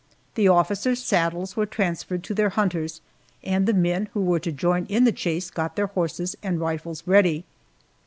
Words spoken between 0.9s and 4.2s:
saddles were transferred to their hunters, and the men